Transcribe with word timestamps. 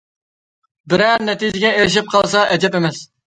بىرەر 0.93 1.25
نەتىجىگە 1.27 1.73
ئېرىشىپ 1.75 2.09
قالساق 2.17 2.55
ئەجەب 2.57 2.79
ئەمەس. 2.81 3.05